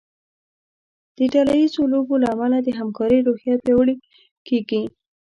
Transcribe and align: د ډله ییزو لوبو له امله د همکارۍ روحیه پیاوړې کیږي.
د 1.17 1.19
ډله 1.33 1.53
ییزو 1.61 1.81
لوبو 1.93 2.15
له 2.23 2.27
امله 2.35 2.57
د 2.61 2.69
همکارۍ 2.79 3.19
روحیه 3.27 3.55
پیاوړې 3.63 3.95
کیږي. 4.47 4.81